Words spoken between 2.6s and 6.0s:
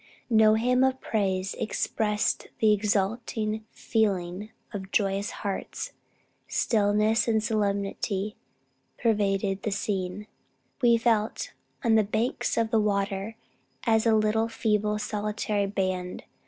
exulting feeling of joyous hearts.